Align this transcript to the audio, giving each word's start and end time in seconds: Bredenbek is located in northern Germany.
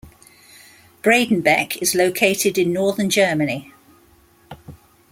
Bredenbek 1.03 1.77
is 1.79 1.93
located 1.93 2.57
in 2.57 2.73
northern 2.73 3.07
Germany. 3.07 3.71